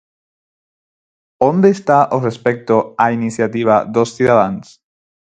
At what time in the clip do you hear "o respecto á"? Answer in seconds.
2.17-3.05